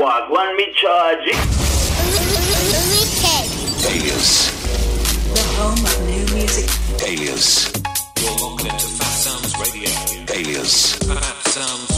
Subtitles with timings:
[0.00, 1.28] What one me charge?
[3.84, 4.50] Alias,
[5.34, 6.68] The home of new music.
[7.06, 7.68] alias,
[8.20, 9.90] You're locked into Fat Sounds Radio.
[10.32, 11.94] alias, Fat Sounds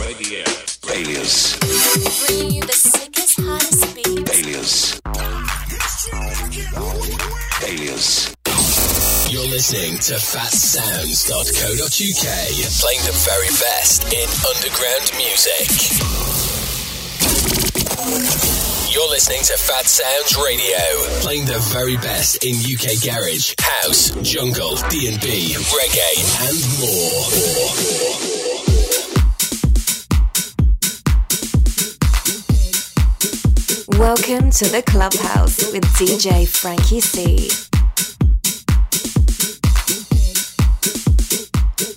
[0.00, 0.44] Radio.
[0.92, 1.56] alias,
[2.26, 4.30] Bringing you the sickest, hottest beats.
[4.38, 4.72] alias,
[7.64, 8.08] alias.
[9.32, 12.26] You're listening to phatsoundz.co.uk,
[12.80, 15.68] playing the very best in underground music.
[17.96, 20.76] You're listening to Phatsoundz Radio,
[21.20, 27.24] playing the very best in UK garage, house, jungle, D&B, reggae, and more.
[34.00, 37.70] Welcome to the clubhouse with DJ FrankEC.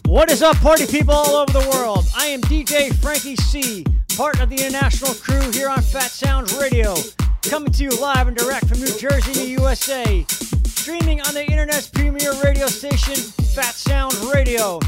[0.05, 2.05] What is up, party people all over the world?
[2.15, 3.83] I am DJ FrankEC,
[4.17, 6.95] part of the international crew here on Phatsoundz Radio,
[7.47, 10.25] coming to you live and direct from New Jersey the USA,
[10.65, 13.13] streaming on the internet's premier radio station,
[13.53, 14.79] Phatsoundz Radio.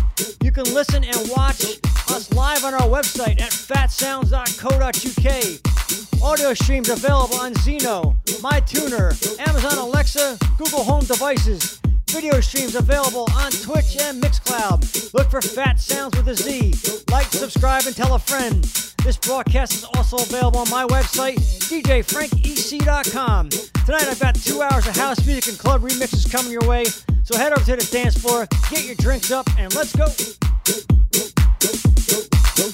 [0.42, 1.62] You can listen and watch
[2.10, 6.24] us live on our website at phatsoundz.co.uk.
[6.24, 11.80] Audio streams available on Zeno, MyTuner, Amazon Alexa, Google Home devices.
[12.12, 15.14] Video streams available on Twitch and Mixcloud.
[15.14, 17.04] Look for Phatsoundz with a Z.
[17.12, 18.64] Like, subscribe, and tell a friend.
[19.04, 21.38] This broadcast is also available on my website,
[21.70, 23.50] djfrankec.com.
[23.50, 26.86] Tonight I've got two hours of house music and club remixes coming your way.
[27.24, 30.08] So head over to the dance floor, get your drinks up, and let's go.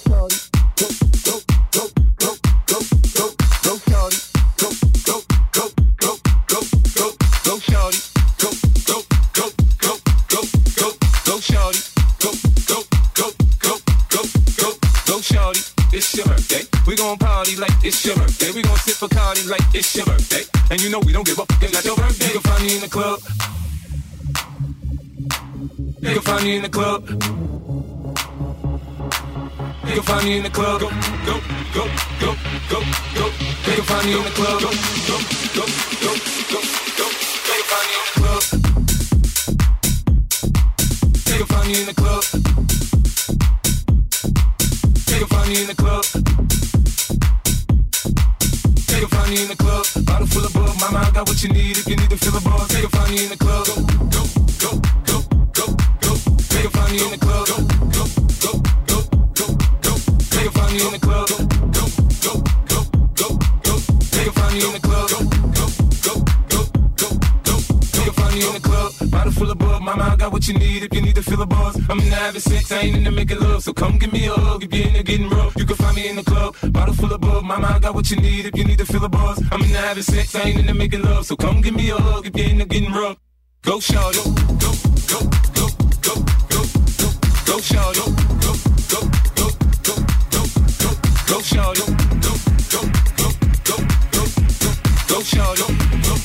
[0.08, 0.65] Go
[15.96, 16.60] It's your birthday.
[16.86, 18.52] We gon' party like it's your birthday.
[18.52, 20.44] We gon' sip a party like it's your birthday.
[20.70, 21.48] And you know we don't give up.
[21.62, 22.26] It's not your birthday.
[22.26, 23.22] You can find me in the club.
[26.04, 27.08] You can find me in the club.
[29.88, 30.82] You can find me in the club.
[30.82, 31.40] Go, go,
[31.72, 31.88] go,
[32.20, 32.36] go,
[32.68, 32.80] go,
[33.16, 33.32] go.
[33.64, 34.60] You can find me in the club.
[34.60, 34.72] Go,
[35.08, 35.16] go,
[35.56, 35.64] go,
[36.04, 36.12] go,
[36.52, 36.60] go,
[37.00, 37.08] go.
[37.08, 38.44] You can find me in the club.
[41.24, 42.65] You can find me in the club.
[45.46, 45.70] Find me in
[49.42, 49.86] in the club.
[50.06, 50.80] Bottle full of bug.
[50.80, 52.72] Mama, I got what you need if you need to fill a buzz.
[52.82, 53.66] You can in the club.
[53.66, 53.76] Go,
[54.16, 54.24] go,
[54.62, 54.72] go,
[55.06, 55.18] go,
[55.54, 55.66] go,
[56.02, 56.14] go.
[56.62, 57.46] You can in the club.
[57.46, 57.58] Go,
[57.94, 58.06] go,
[58.42, 58.54] go,
[58.90, 58.98] go,
[59.38, 59.48] go,
[59.86, 59.94] go.
[60.42, 61.28] You can in the club.
[61.30, 61.38] Go,
[61.76, 61.86] go,
[62.26, 62.34] go,
[62.66, 62.80] go,
[63.14, 63.30] go,
[63.66, 63.74] go.
[64.24, 65.10] You can in the club.
[65.10, 65.25] Go,
[68.36, 68.92] Me in the club.
[69.12, 69.82] Bottle full of bug.
[69.82, 71.78] Mama, I got what you need if you need to fill a buzz.
[71.90, 73.64] I'm in the having sex, I ain't in the making love.
[73.64, 75.56] So come give me a hug if you're in the getting rough.
[75.56, 76.54] You can find me in the club.
[76.74, 77.46] Bottle full of bug.
[77.46, 79.42] Mama, I got what you need if you need to fill a buzz.
[79.52, 81.26] I'm in the having sex, I ain't in the making love.
[81.26, 83.18] So come give me a hug if you're in the getting rough.
[83.62, 86.04] Go shorty, go, go, go, go, go,
[86.44, 87.00] go, go
[87.56, 90.04] go, go, go, go, go, go, go go, go, go, go,
[90.36, 90.52] go,
[90.84, 90.92] go,
[91.28, 91.82] go shorty,
[92.20, 92.34] go,
[92.68, 93.80] go, go,
[95.56, 96.25] go, go.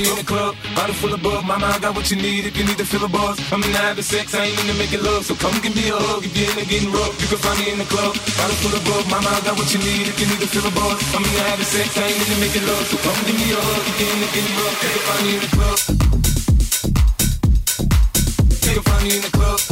[0.00, 1.44] Me in the club, bottle full of bug.
[1.44, 3.36] Mama, I got what you need if you need to fill a buzz.
[3.52, 5.28] I'm in the having sex, I ain't in the making love.
[5.28, 7.12] So come give me a hug if you're in the getting rough.
[7.20, 9.04] You can find me in the club, bottle full of bug.
[9.12, 10.96] Mama, I got what you need if you need to fill a buzz.
[11.12, 12.84] I'm in the having sex, I ain't in the making love.
[12.88, 14.76] So come give me a hug if you're in the getting rough.
[14.80, 15.78] You can find me in the club.
[18.56, 19.69] You can find me in the club.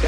[0.00, 0.07] Can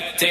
[0.00, 0.27] I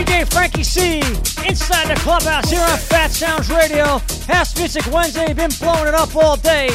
[0.02, 1.48] DJ FrankEC.
[1.48, 3.98] Inside the clubhouse here on Phatsoundz Radio.
[4.26, 6.70] House Music Wednesday, been blowing it up all day.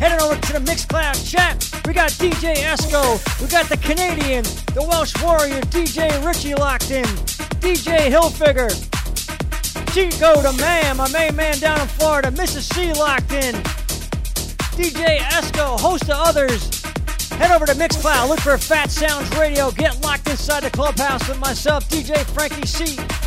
[0.00, 1.70] Heading over to the Mixcloud chat.
[1.86, 3.22] We got DJ Esco.
[3.40, 4.42] We got the Canadian,
[4.74, 7.04] the Welsh Warrior, DJ Richie locked in.
[7.62, 8.70] DJ Hillfigger.
[9.94, 12.32] Chico the man, my main man down in Florida.
[12.32, 12.72] Mrs.
[12.74, 13.54] C locked in.
[14.74, 16.81] DJ Esco, host of others.
[17.38, 21.88] Head over to Mixcloud, look for Phatsoundz Radio, get locked inside the clubhouse with myself,
[21.88, 23.21] DJ FrankEC.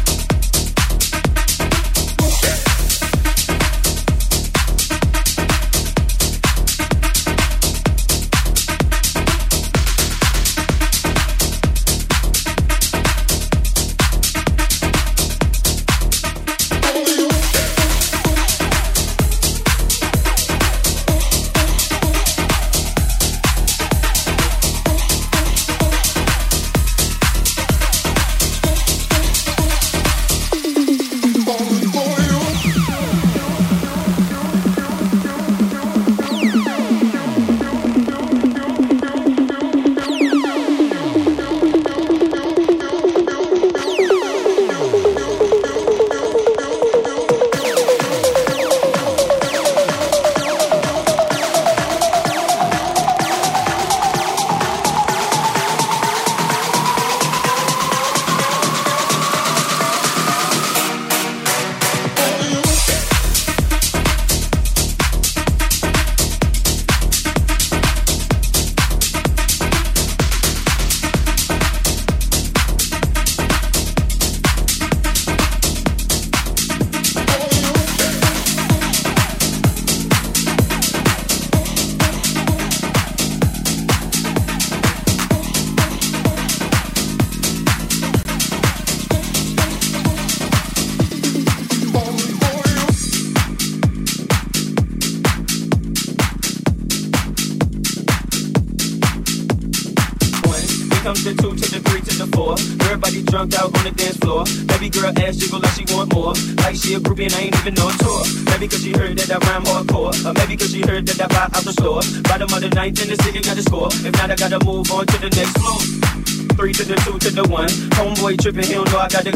[118.46, 119.34] tripping, he don't know I got the.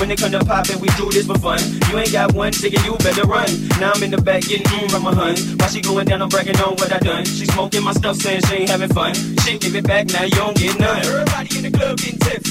[0.00, 1.58] When it come to poppin', we do this for fun.
[1.90, 3.46] You ain't got one, nigga, you better run.
[3.80, 5.34] Now I'm in the back getting mm from my hun.
[5.58, 7.24] While she going down, I'm bragging on what I done.
[7.24, 9.14] She smoking my stuff, saying she ain't having fun.
[9.14, 10.98] She give it back, now you don't get none.
[10.98, 12.47] Everybody in the club getting tipsy.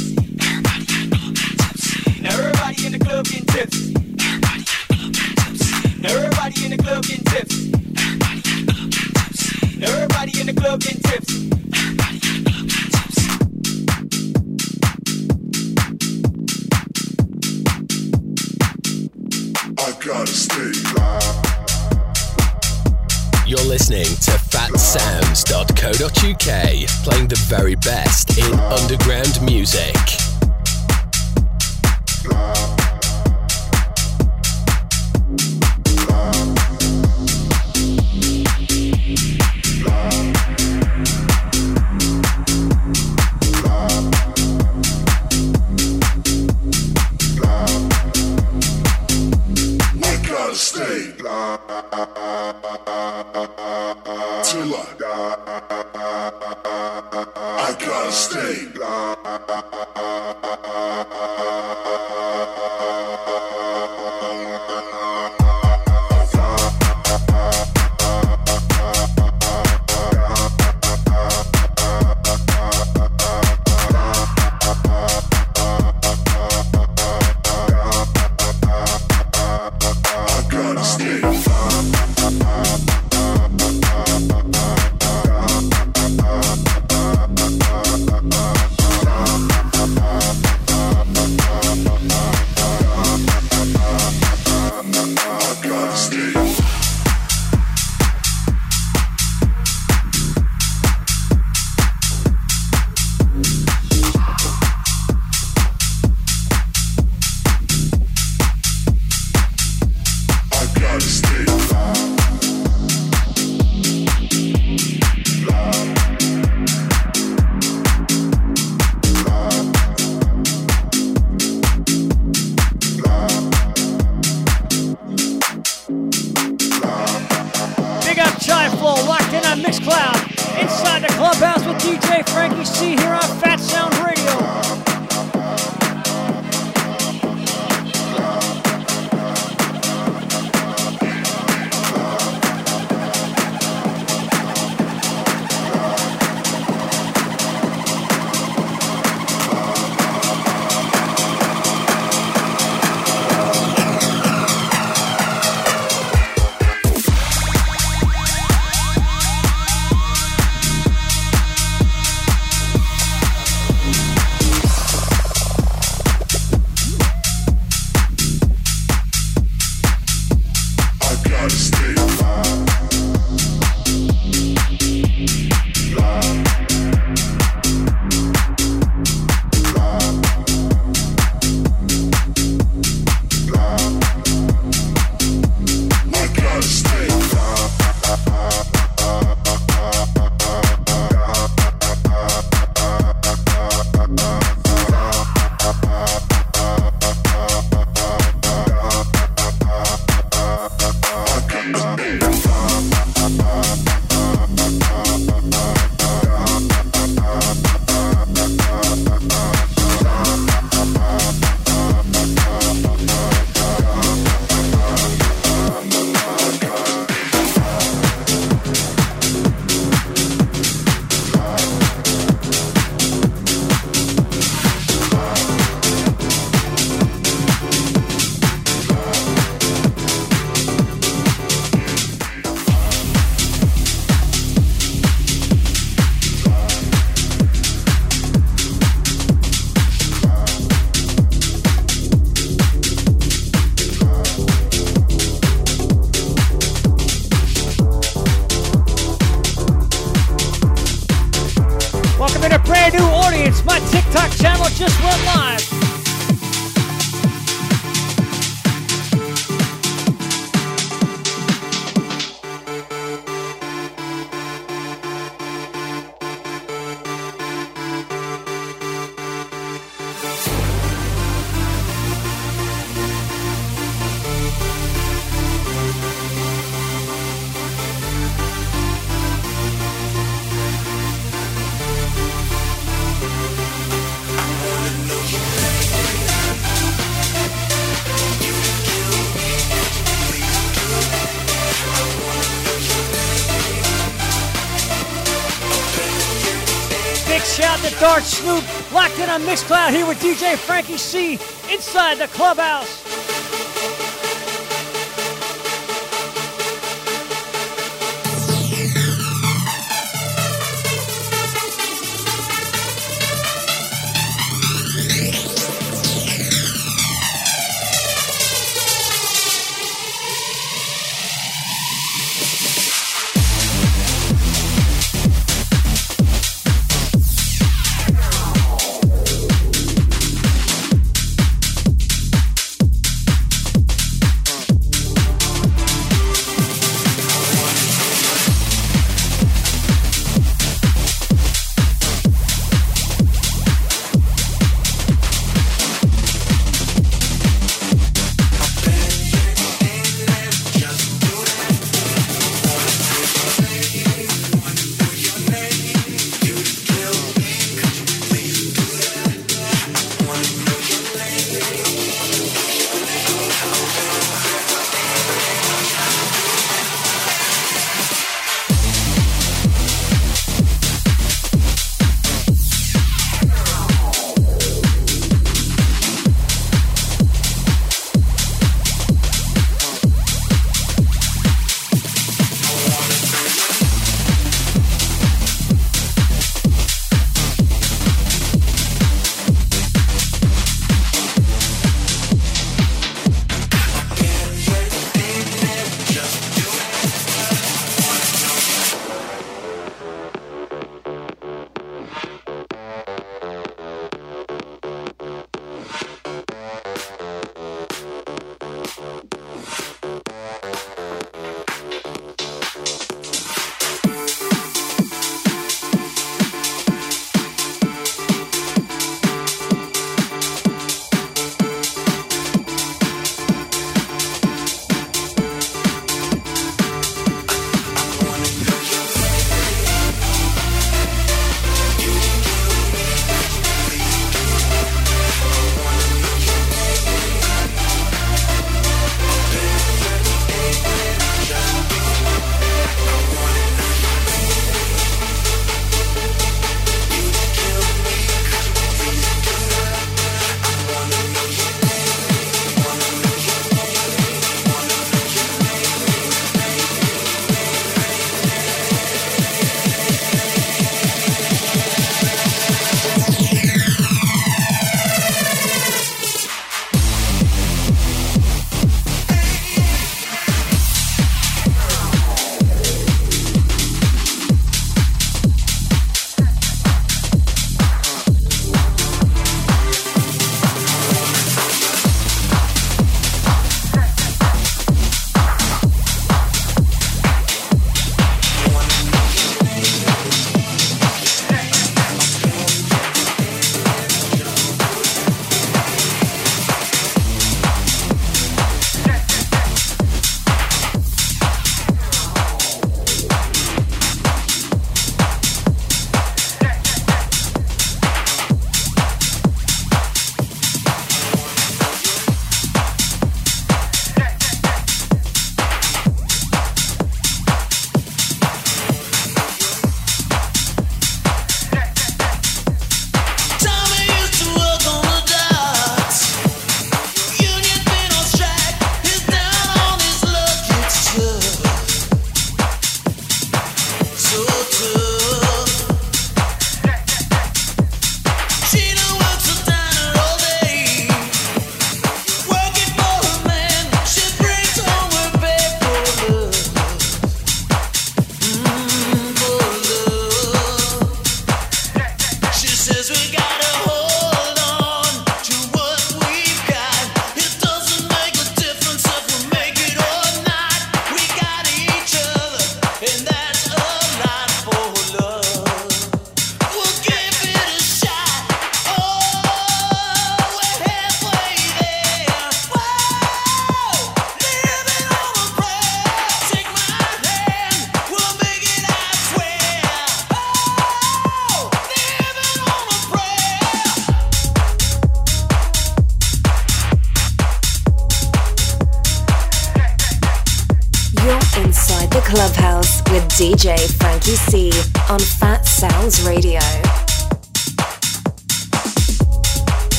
[297.84, 301.40] To Dart Snoop, locked in on Mixcloud here with DJ FrankEC
[301.72, 303.07] inside the clubhouse.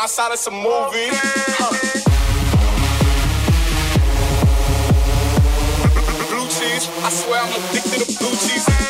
[0.00, 1.12] my side of some movies.
[1.58, 1.76] Huh.
[6.30, 8.89] Blue cheese, I swear I'm addicted to blue cheese.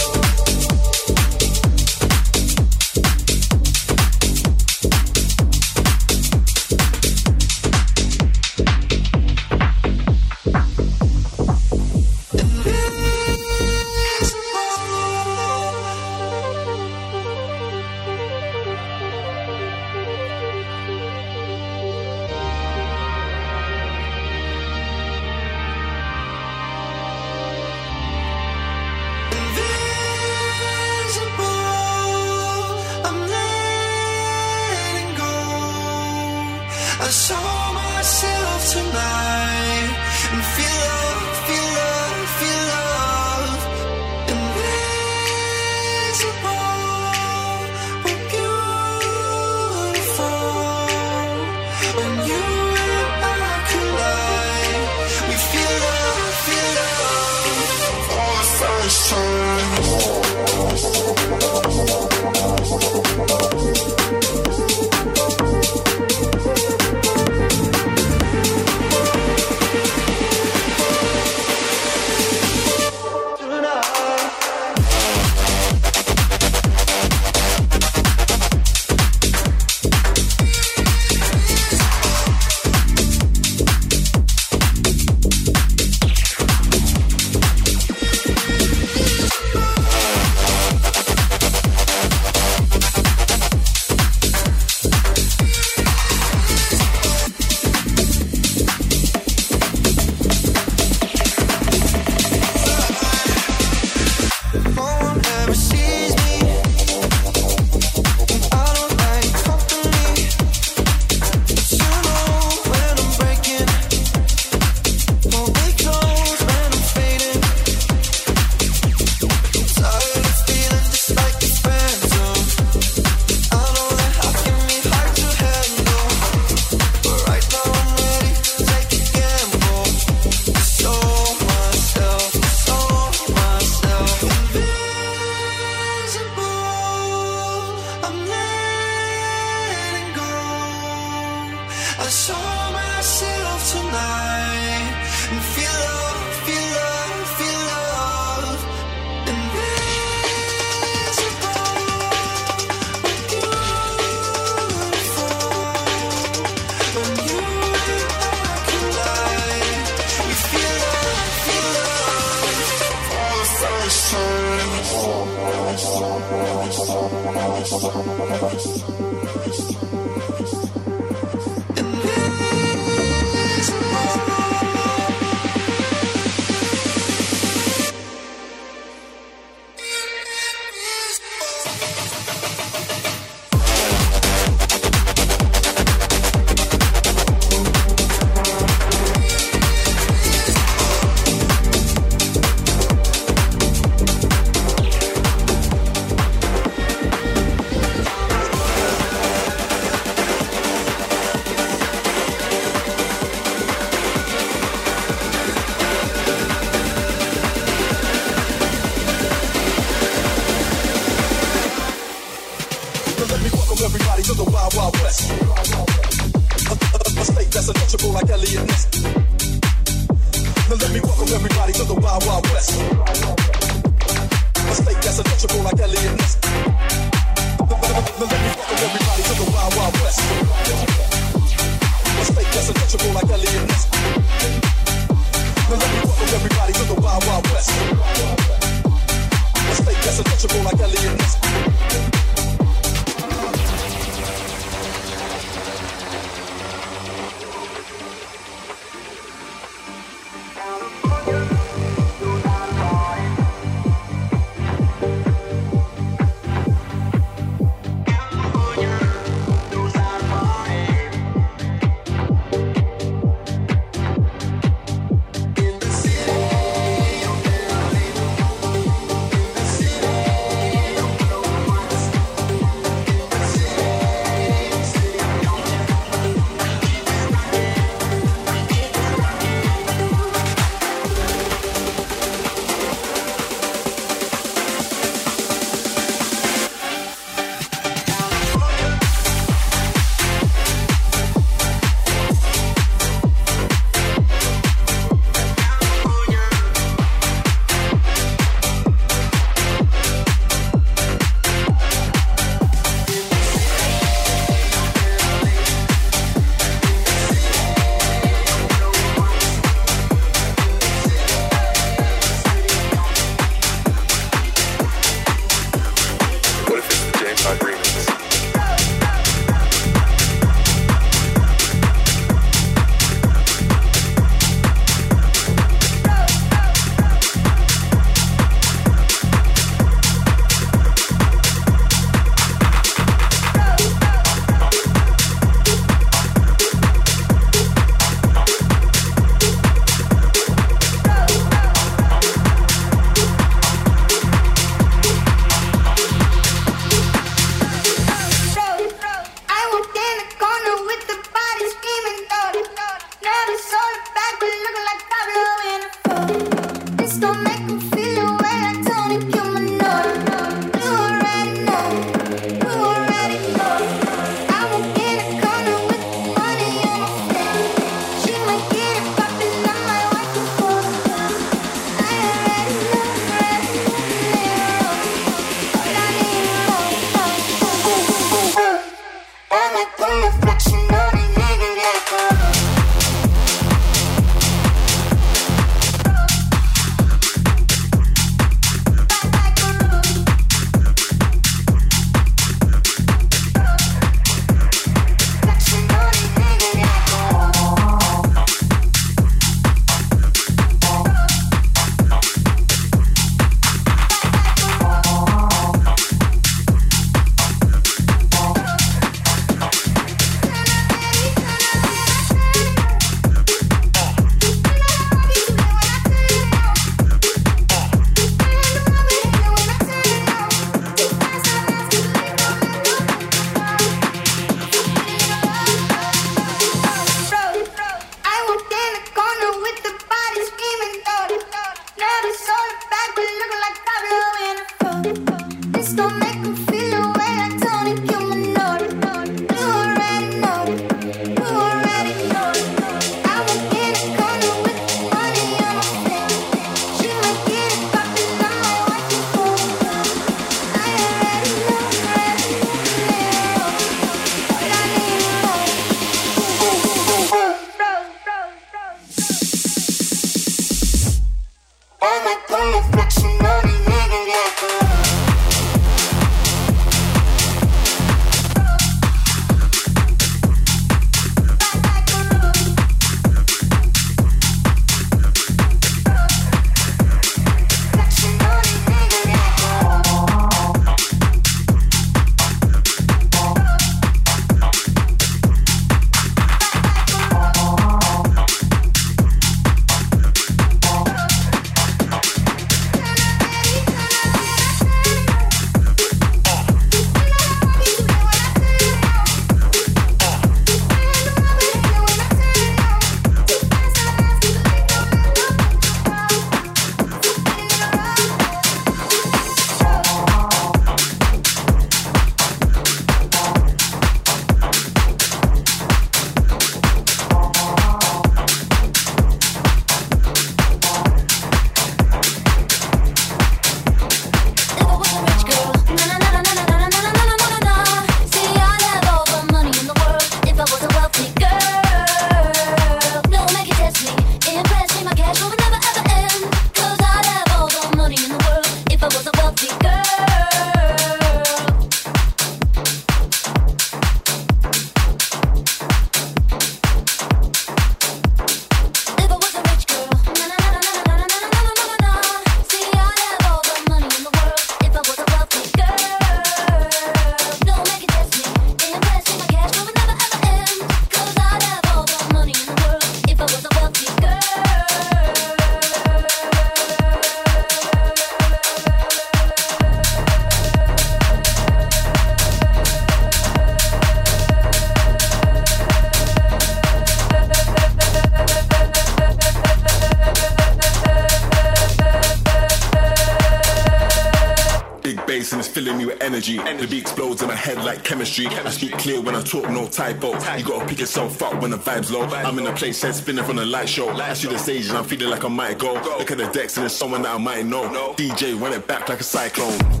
[588.11, 588.47] Chemistry.
[588.47, 590.33] I speak clear when I talk, no typo.
[590.57, 592.23] You gotta pick yourself up when the vibe's low.
[592.23, 594.09] I'm in a place head spinning from the light show.
[594.09, 595.93] I see the stage and I'm feeling like I might go.
[595.93, 598.13] Look at the decks and there's someone that I might know.
[598.17, 599.23] DJ run it back like a.
[599.23, 600.00] Cyclone.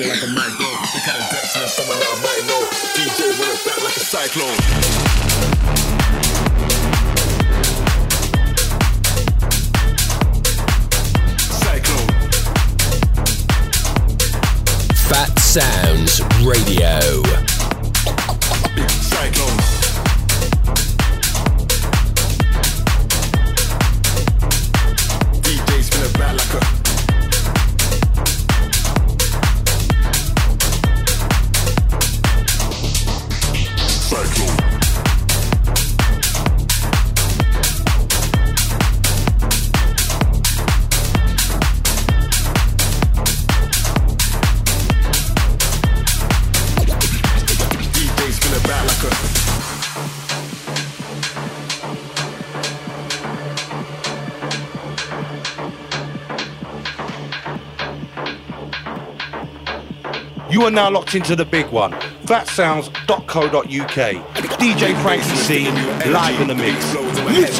[0.00, 0.72] feeling like a mind blown.
[0.72, 2.62] The kind of depths in someone that I might know.
[2.96, 4.60] DJ with a back like a cyclone.
[15.10, 17.19] Phatsoundz Radio.
[60.50, 61.92] You are now locked into the big one.
[62.26, 64.00] Phatsoundz.co.uk.
[64.58, 66.94] DJ FrankEC live in the mix.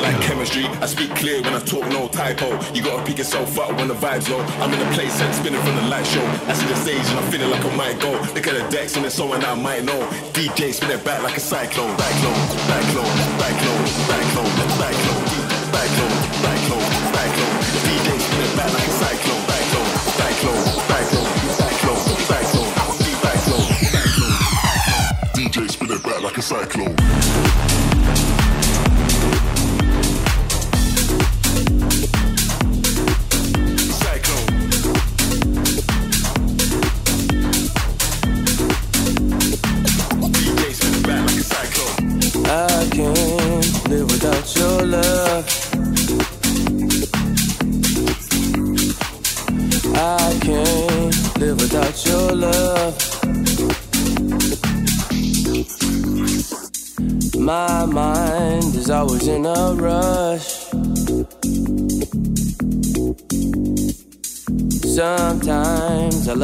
[0.01, 0.66] Like chemistry.
[0.82, 2.51] I speak clear when I talk, no typo.
[2.74, 4.41] You gotta pick yourself up when the vibe's low.
[4.59, 6.24] I'm in a place spinning from the light show.
[6.49, 8.11] I see the stage and I'm feeling like I might go.
[8.34, 10.01] Look at the decks and someone I might know.
[10.32, 11.97] DJ spin it back like a cyclone.
[17.86, 18.91] DJ spin it back like a.
[18.91, 18.99] Cyclone,
[25.93, 27.69] it back like a cyclone.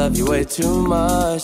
[0.07, 1.43] Love you way too much.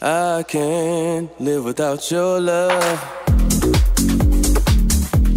[0.00, 3.00] I can't live without your love.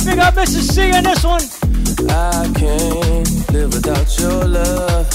[0.05, 0.71] Big up Mrs.
[0.71, 1.43] C on this one.
[2.09, 5.07] I can't live without your love.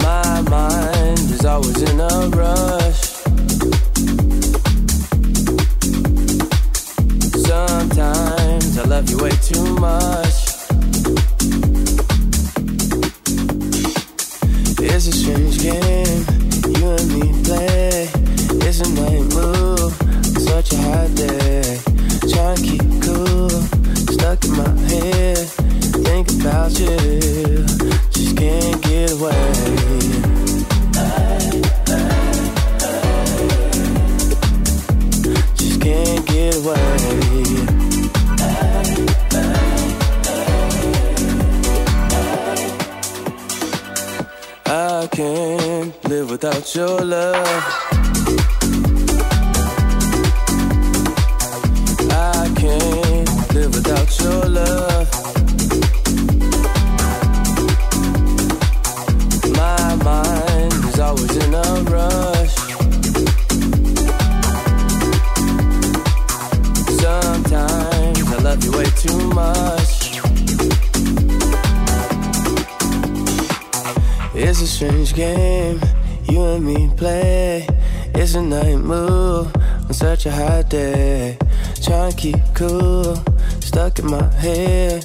[0.00, 3.07] My mind is always in a rush.
[8.98, 10.38] love you way too much.
[14.80, 16.24] It's a strange game
[16.74, 18.10] you and me play.
[18.66, 19.92] It's a night move,
[20.42, 21.78] such a hot day.
[22.32, 23.50] Trying to keep cool,
[24.14, 25.46] stuck in my head.
[26.06, 26.96] Think about you,
[28.10, 29.54] just can't get away.
[35.54, 37.37] Just can't get away.
[45.18, 47.44] can't live without your love.
[52.08, 54.87] I can't live without your love.
[75.18, 75.80] game
[76.30, 77.66] you and me play.
[78.14, 81.36] It's a night move on such a hot day.
[81.82, 83.16] Trying to keep cool,
[83.58, 85.02] stuck in my head.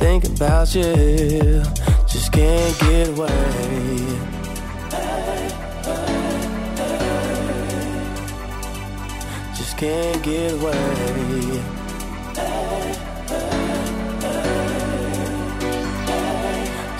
[0.00, 1.62] Thinking about you,
[2.08, 3.98] just can't get away.
[9.58, 11.62] Just can't get away.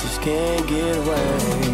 [0.03, 1.70] Just can't get away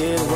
[0.00, 0.29] Yeah.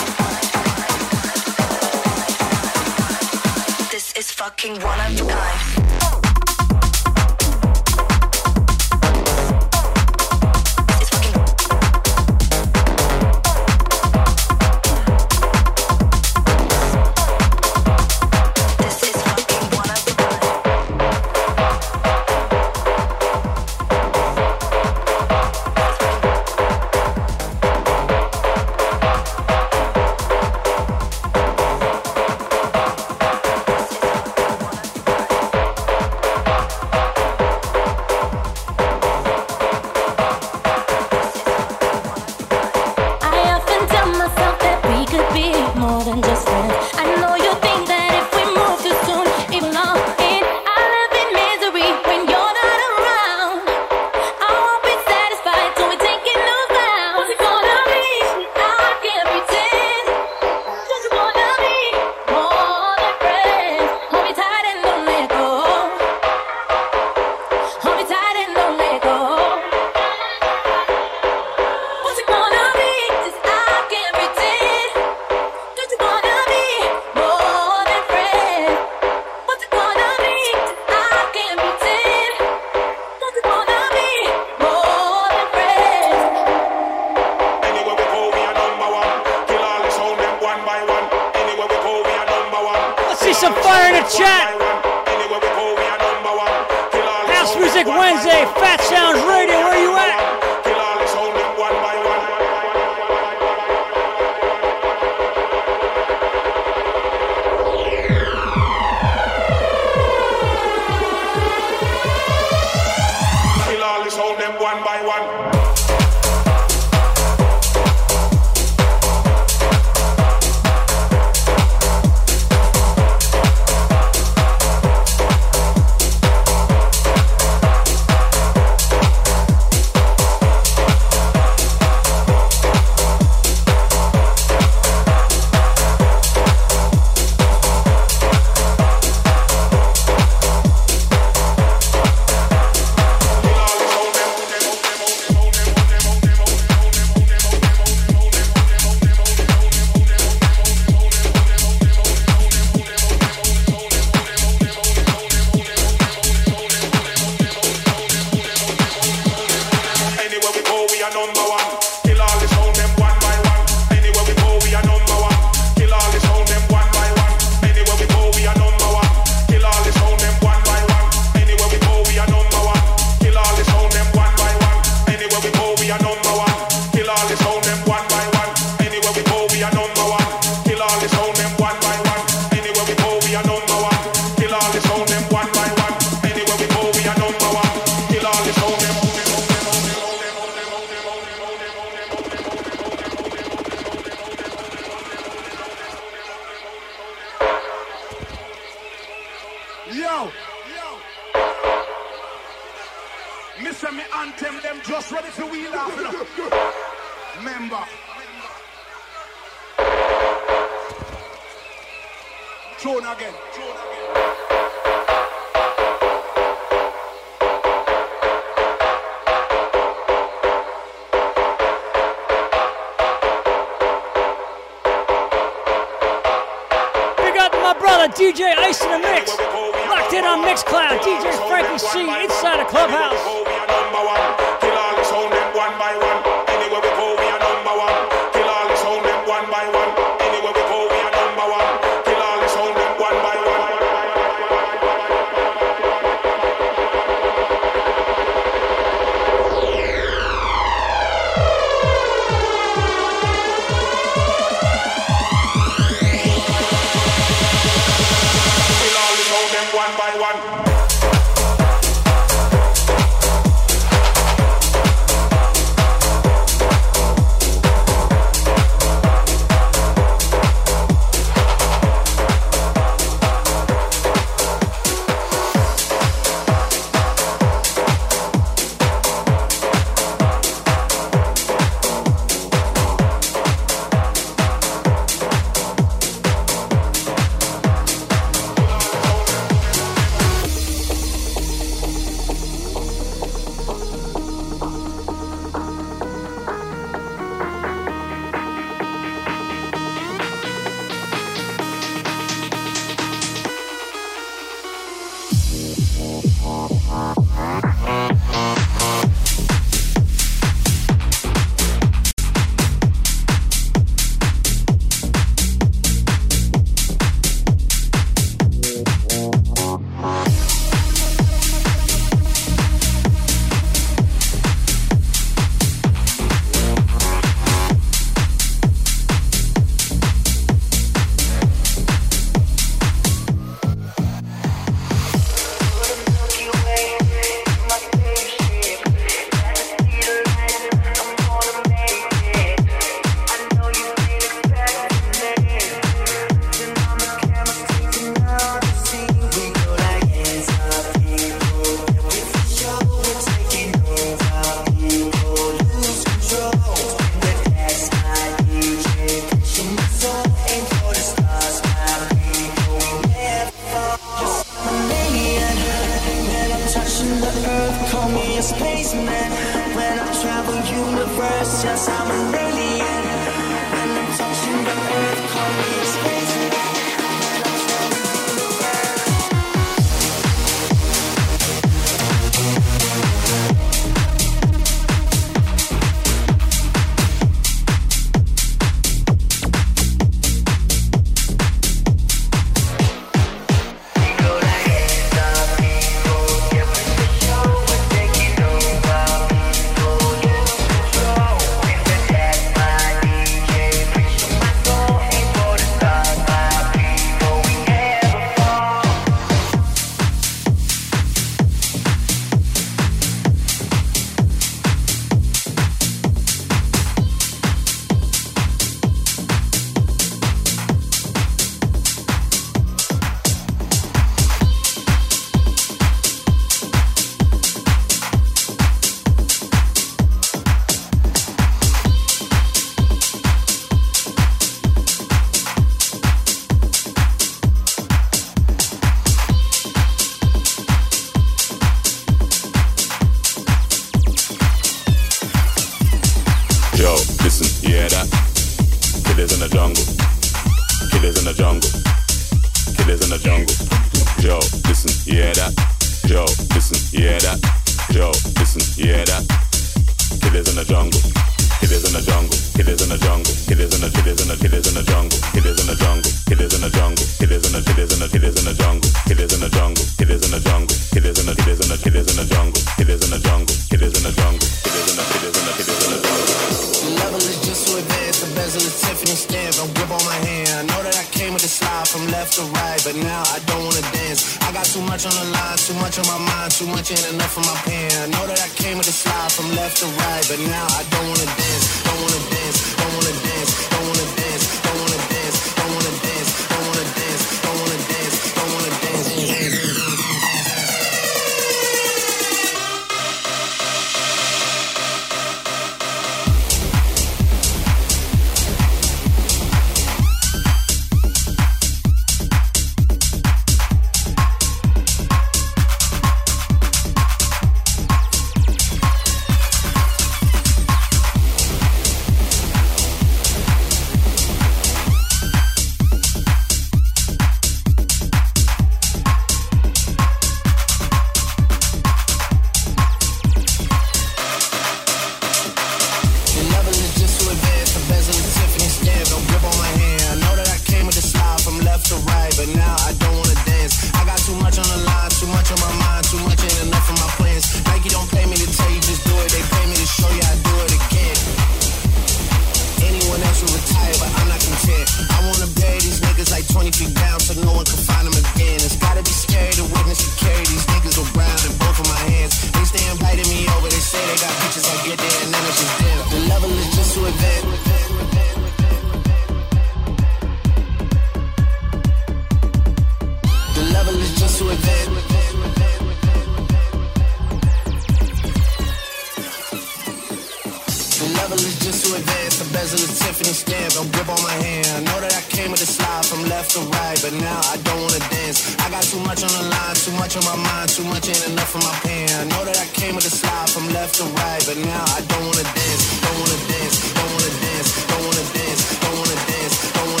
[582.71, 583.71] because of the Tiffany stamp.
[583.75, 584.67] I'm grip on my hand.
[584.71, 587.57] I know that I came with a slide from left to right, but now I
[587.67, 588.55] don't wanna dance.
[588.63, 591.25] I got too much on the line, too much on my mind, too much ain't
[591.27, 592.07] enough for my pan.
[592.15, 595.01] I know that I came with a slide from left to right, but now I
[595.03, 599.55] don't wanna dance, don't wanna dance, don't wanna dance, don't wanna dance, don't wanna dance,
[599.75, 600.00] don't wanna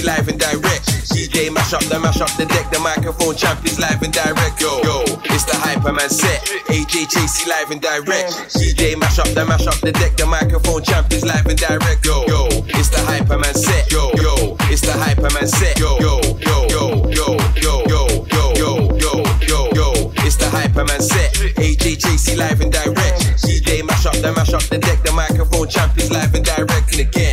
[0.00, 0.86] be live and direct.
[1.10, 4.60] DJ mash up the mash up the deck, the microphone champions live and direct.
[4.60, 6.42] Yo, yo, it's the Hyperman set.
[6.68, 8.32] AJ live and direct.
[8.54, 12.04] DJ mash up the mash up the deck, the microphone champions live and direct.
[12.04, 12.46] Yo, yo,
[12.78, 13.90] it's the Hyperman set.
[13.90, 15.78] Yo, yo, it's the Hyperman set.
[15.78, 20.12] Yo, yo, yo, yo, yo, yo, yo, yo, yo, yo, yo, yo.
[20.26, 21.34] It's the Hyperman set.
[21.56, 23.18] AJ live and direct.
[23.42, 26.98] DJ mash up the mash up the deck, the microphone champions live and direct.
[26.98, 27.27] Again.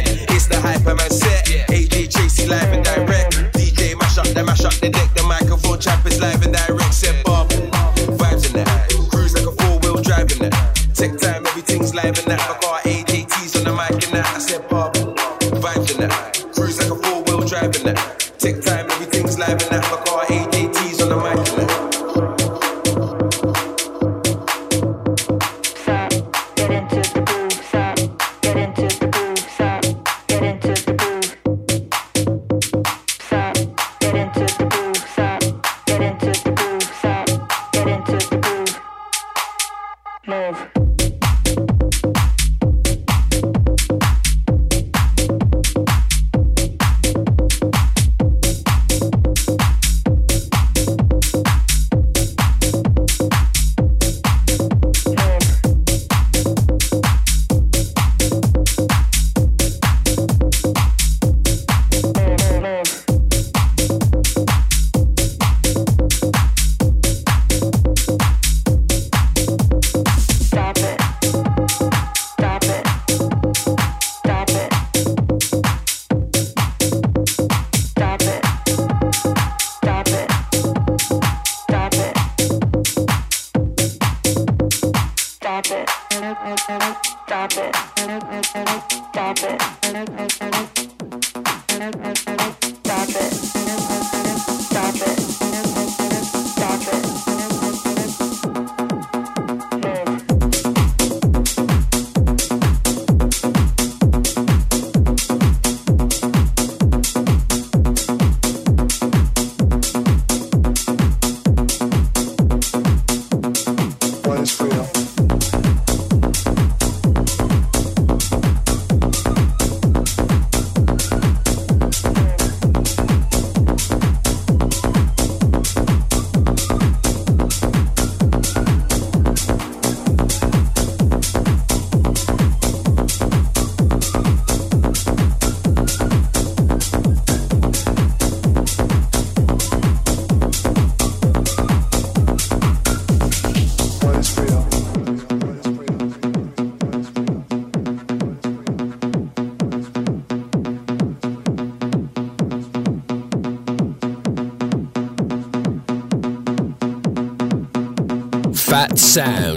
[159.16, 159.55] sound.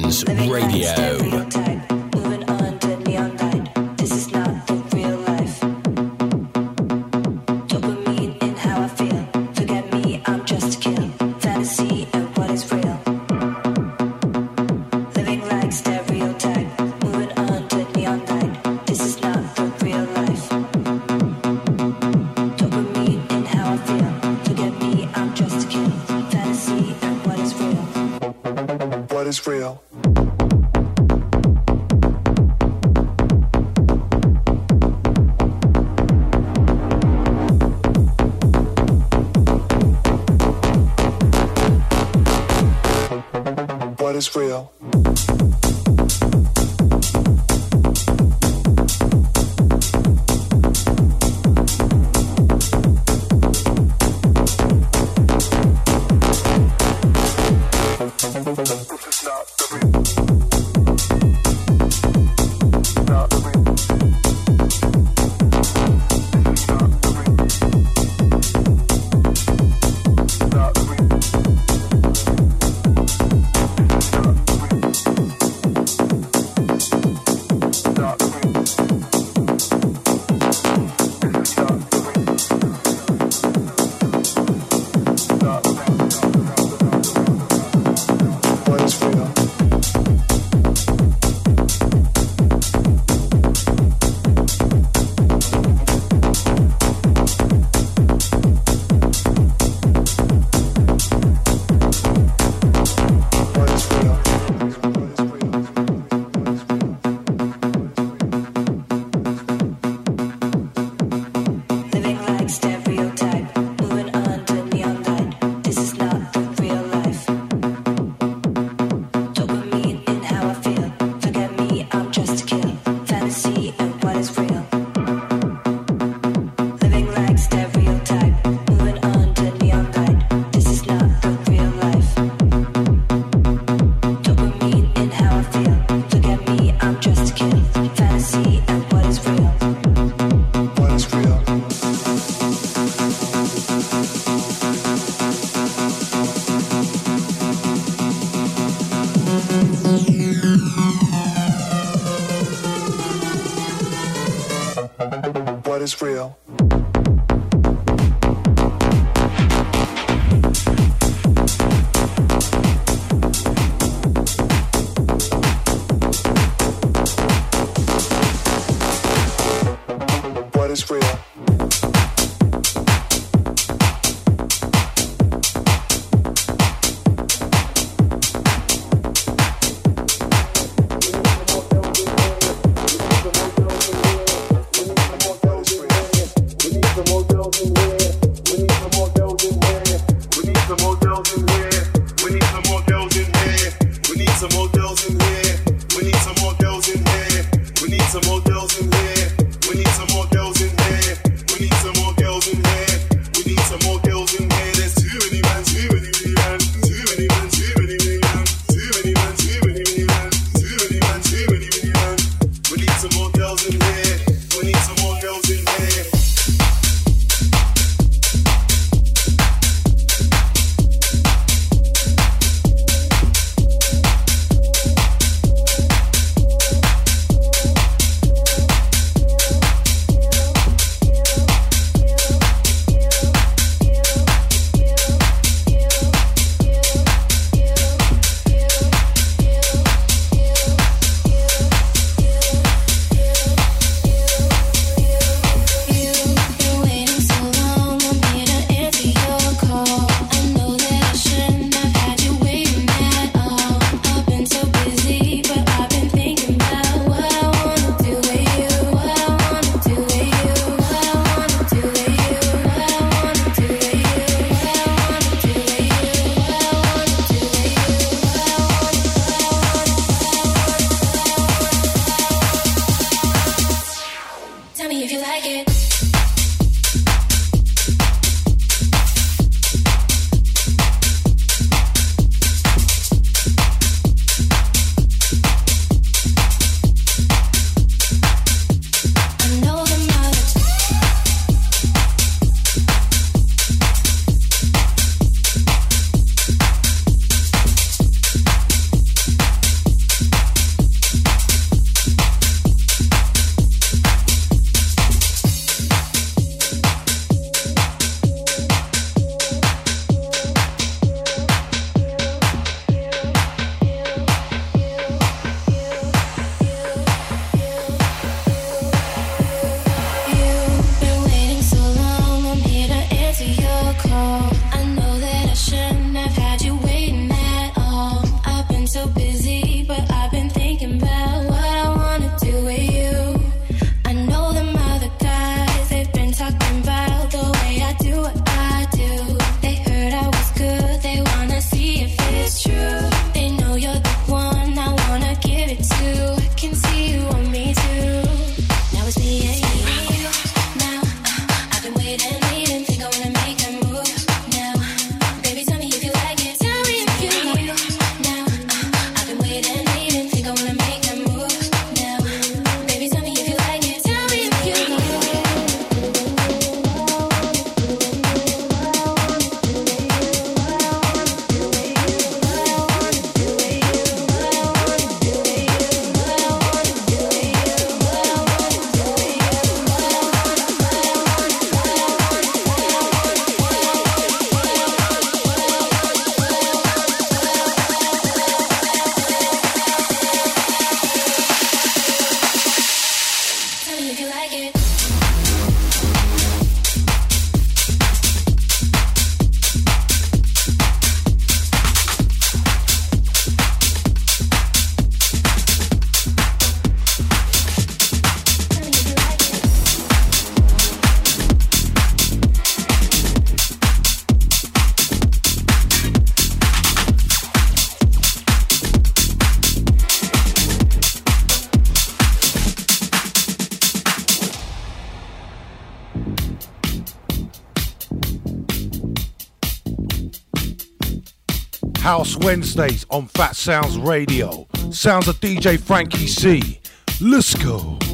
[432.48, 434.66] Wednesdays on Phatsoundz Radio.
[434.90, 436.80] Sounds of DJ FrankEC.
[437.20, 438.07] Let's go.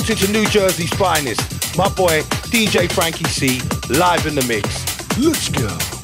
[0.00, 1.76] locked into New Jersey's finest.
[1.76, 5.18] My boy, DJ FrankEC, live in the mix.
[5.18, 5.99] Let's go.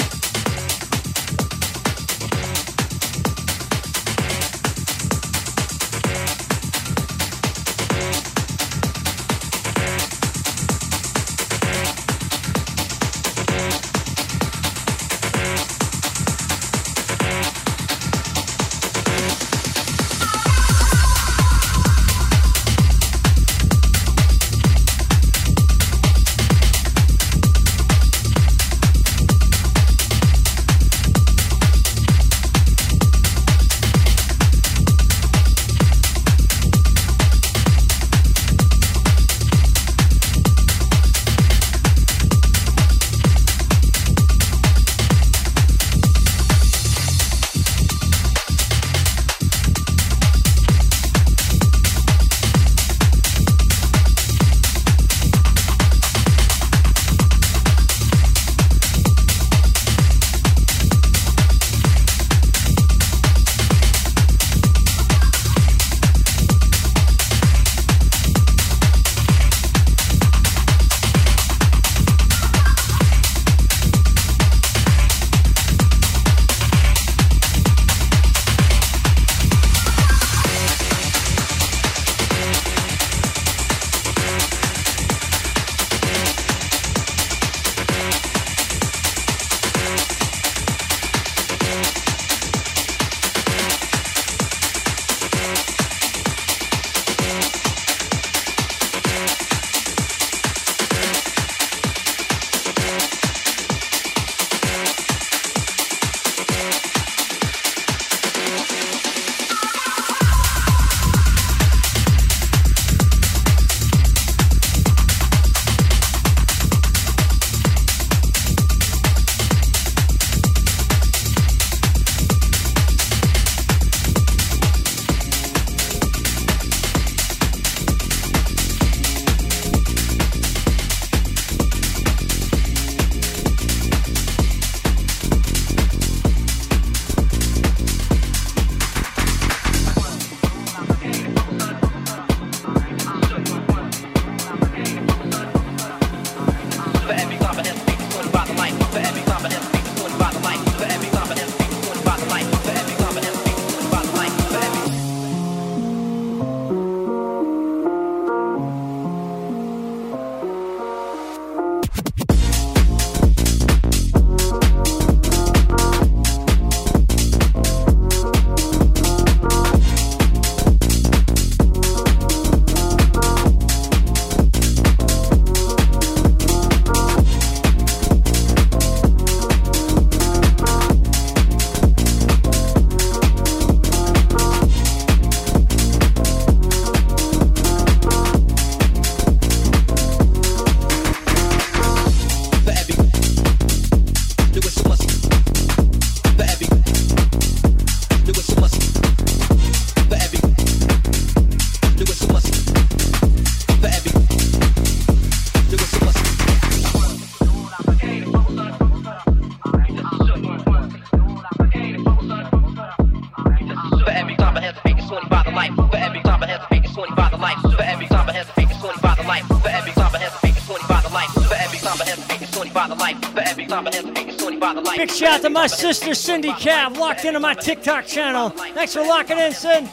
[225.67, 228.51] My sister Cindy Cav, locked into my TikTok channel.
[228.51, 229.89] Thanks for locking in, Sin.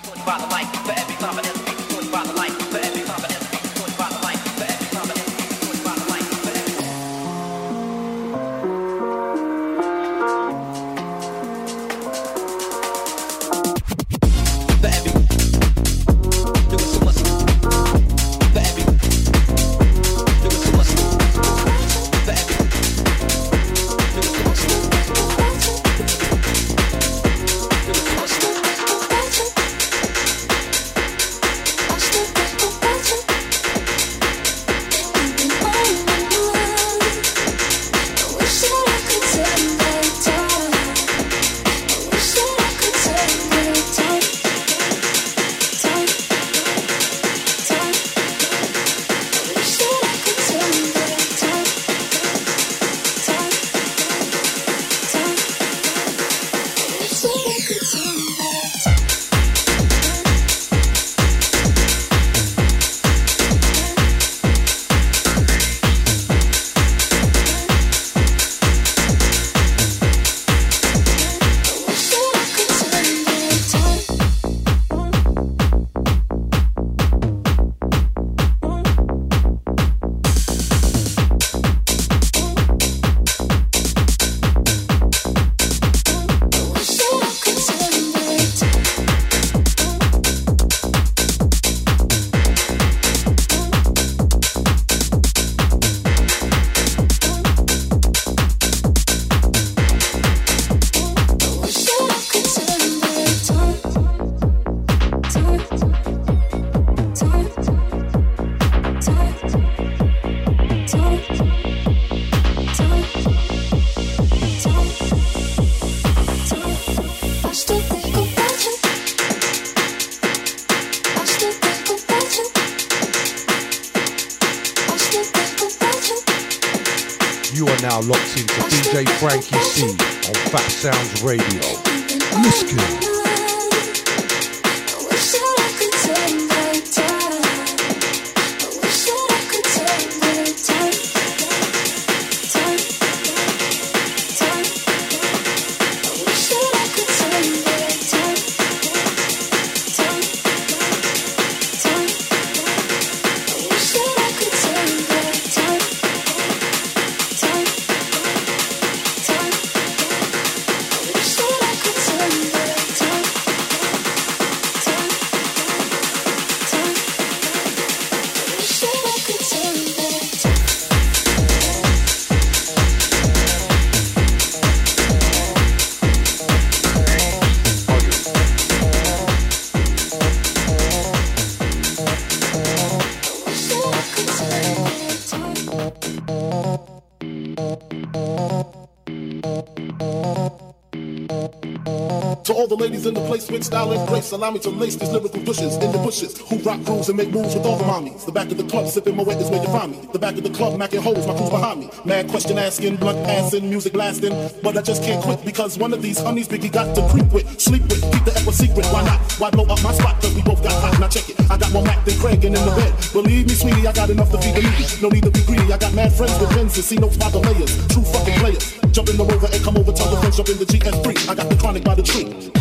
[192.64, 195.10] All the ladies in the place with style and grace, allow me to lace these
[195.10, 198.26] lyrical bushes in the bushes who rock grooves and make moves with all the mommies.
[198.26, 200.08] The back of the club sipping my wet is where you find me.
[200.14, 201.90] The back of the club macking holes, my crew's behind me.
[202.06, 204.32] Mad question asking, blunt passing, music lasting,
[204.64, 207.60] but I just can't quit because one of these honeys Biggie got to creep with,
[207.60, 208.86] sleep with, keep the epic secret.
[208.96, 209.20] Why not?
[209.44, 210.22] Why blow up my spot?
[210.22, 210.98] Cause we both got hot.
[211.02, 211.36] Now check it.
[211.52, 212.96] I got more Mac than Craig and in the bed.
[213.12, 214.88] Believe me, sweetie, I got enough to feed the needy.
[215.04, 215.68] No need to be greedy.
[215.74, 217.76] I got mad friends with Benz and see no by the layers.
[217.92, 218.80] True fucking players.
[218.94, 221.28] Jump in the rover and come over, tell the friends jump in the GS3.
[221.28, 222.53] I got the chronic by the tree.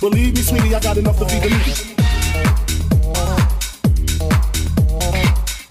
[0.00, 1.74] Believe me, sweetie, I got enough to feed the needy.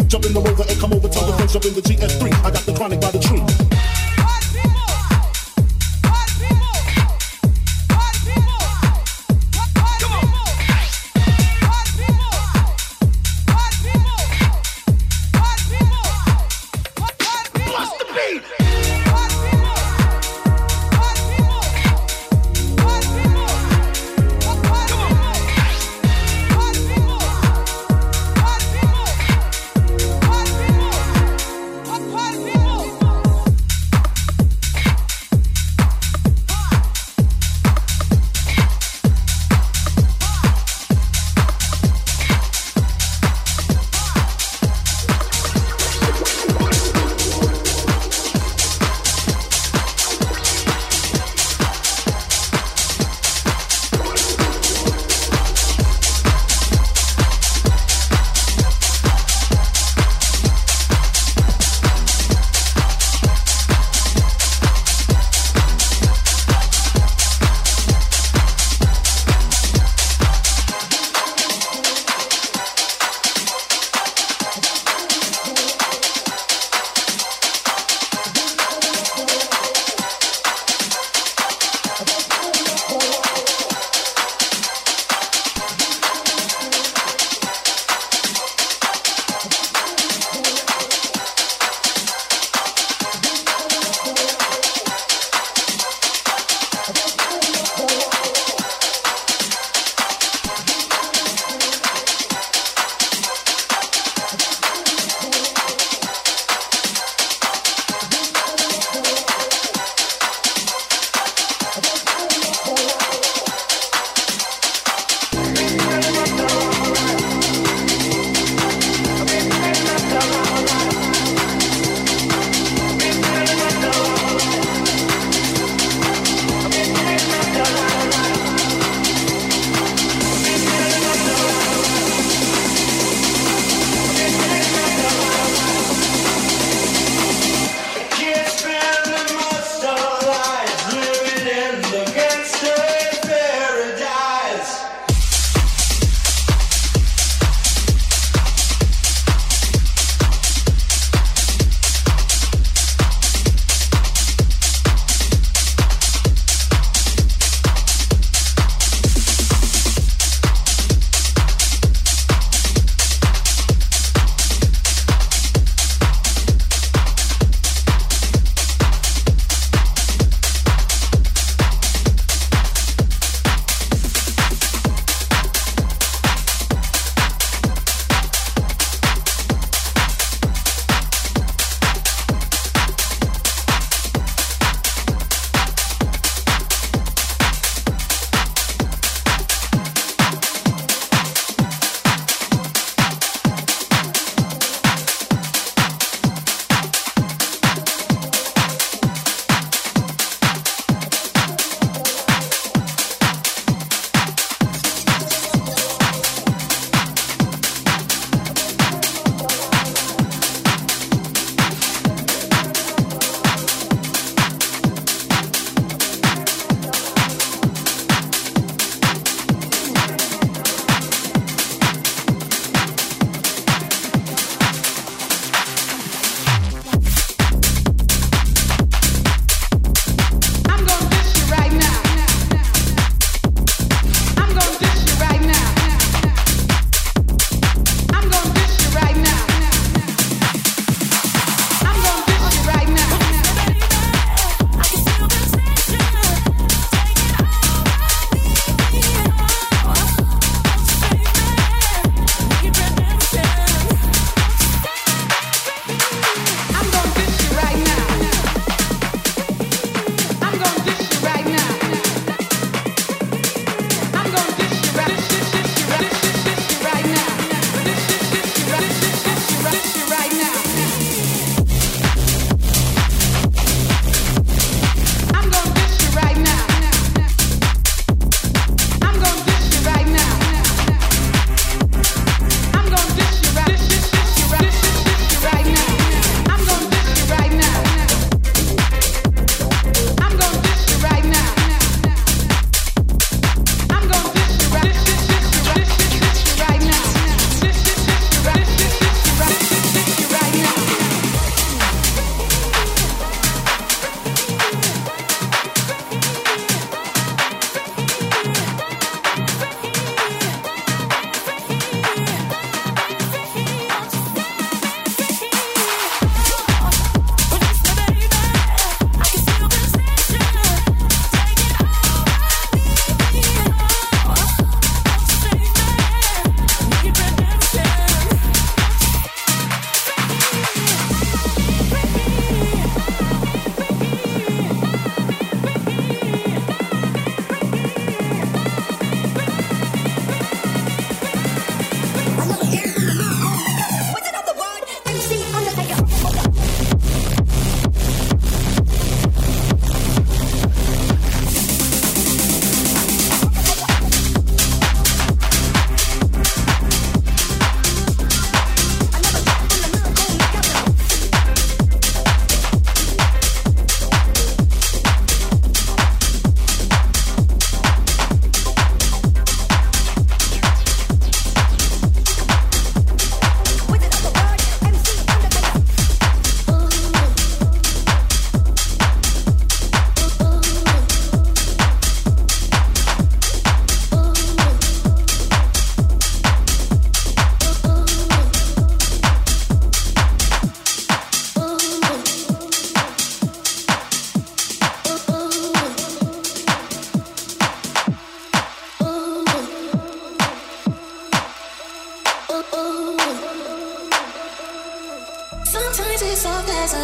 [0.08, 2.34] Jump in the rover and come over, tell the friends jump in the GS3.
[2.46, 3.71] I got the chronic by the tree.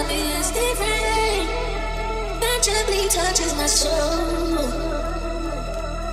[0.08, 1.48] Misty rain
[2.42, 4.68] that gently touches my soul.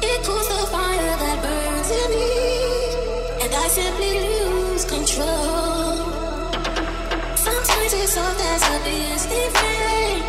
[0.02, 2.30] It cools the fire that burns in me,
[3.42, 5.96] and I simply lose control.
[7.36, 10.20] Sometimes it's soft as a misty rain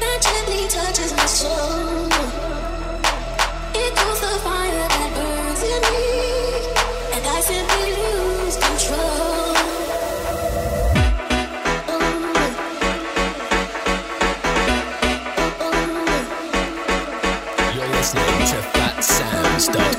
[0.00, 1.97] that gently touches my soul.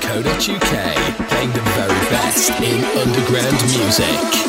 [0.10, 4.49] phatsoundz.co.uk, playing the very best in underground music.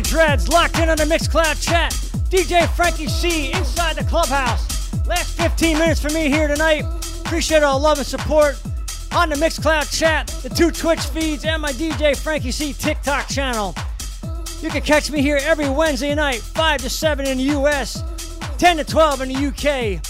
[0.00, 1.92] Out Dreads, locked in on the Mixcloud chat.
[2.30, 4.94] DJ FrankEC inside the clubhouse.
[5.06, 6.86] Last 15 minutes for me here tonight.
[7.20, 8.58] Appreciate all love and support
[9.12, 13.74] on the Mixcloud chat, the two Twitch feeds, and my DJ FrankEC TikTok channel.
[14.62, 18.02] You can catch me here every Wednesday night, 5 to 7 in the US,
[18.56, 20.00] 10 to 12 in the UK.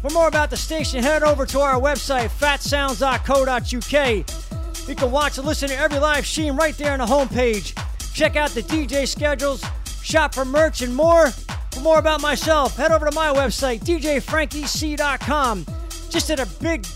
[0.00, 4.88] For more about the station, head over to our website, phatsoundz.co.uk.
[4.88, 7.76] You can watch and listen to every live stream right there on the homepage.
[8.14, 9.64] Check out the DJ schedules,
[10.02, 11.30] shop for merch, and more.
[11.30, 15.66] For more about myself, head over to my website, djfrankec.com.
[16.10, 16.86] Just did a big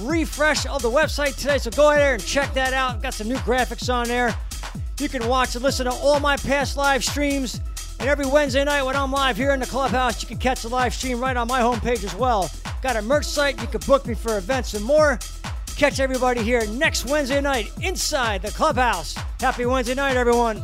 [0.00, 3.00] refresh of the website today, so go ahead and check that out.
[3.02, 4.34] Got some new graphics on there.
[5.00, 7.60] You can watch and listen to all my past live streams.
[8.00, 10.68] And every Wednesday night when I'm live here in the clubhouse, you can catch the
[10.68, 12.50] live stream right on my homepage as well.
[12.82, 15.18] Got a merch site, you can book me for events and more.
[15.78, 19.14] Catch everybody here next Wednesday night inside the clubhouse.
[19.38, 20.60] Happy Wednesday night, everyone.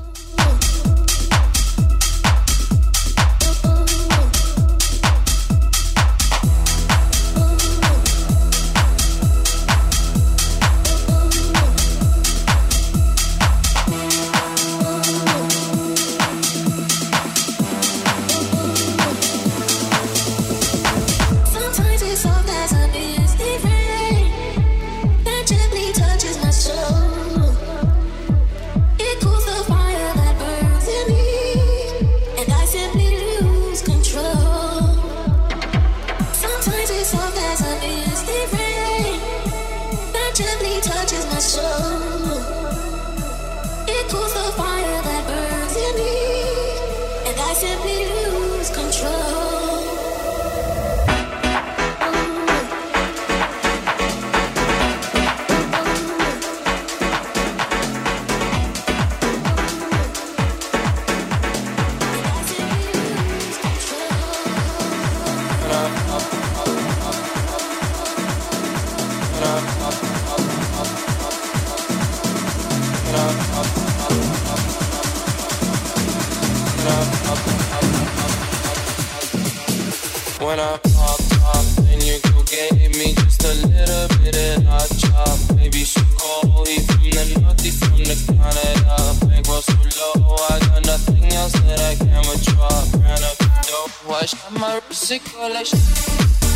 [92.47, 92.69] Withdraw.
[93.01, 95.79] Ran up the watch my circulation.
[95.79, 96.54] When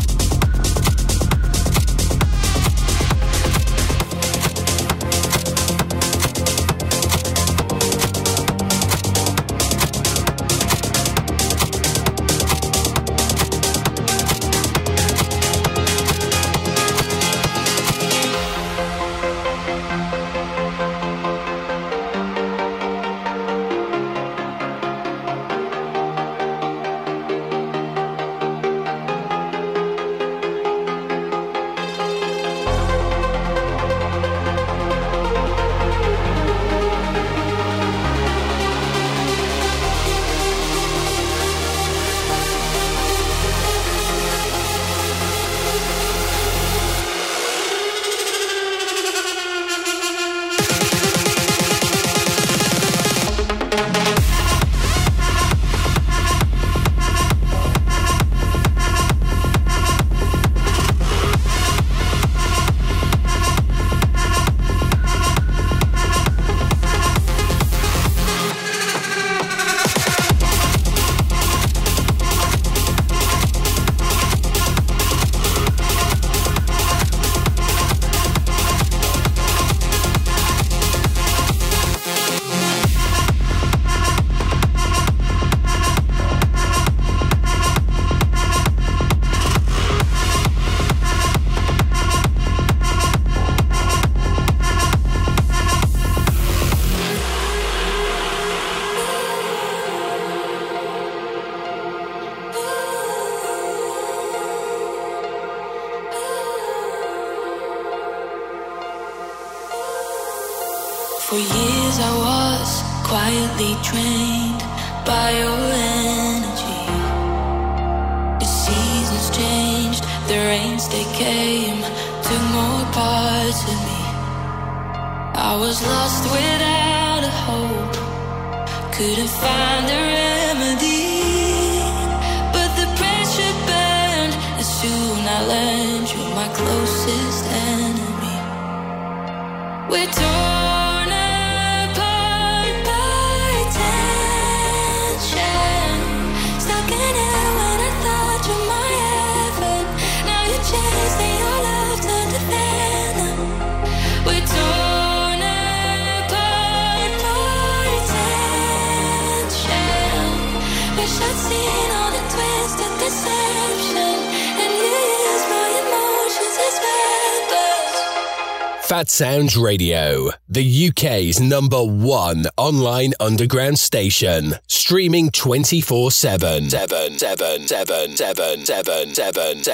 [169.01, 176.69] Phatsoundz Radio, the UK's number one online underground station, streaming 24 7.
[176.69, 179.63] 7, 7, 7, 7, 7, 7, 7, 7.